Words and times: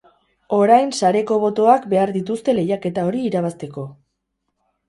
Orain 0.59 0.89
sareko 0.99 1.37
botoak 1.43 1.85
behar 1.93 2.13
dituzte 2.17 2.57
lehiaketa 2.61 3.07
hori 3.11 3.23
irabazteko. 3.31 3.85